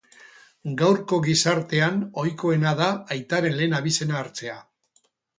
Gaurko 0.77 1.17
gizartean 1.25 1.99
ohikoena 2.21 2.71
da 2.79 2.87
aitaren 3.17 3.57
lehen 3.59 3.77
abizena 3.81 4.17
hartzea. 4.23 4.57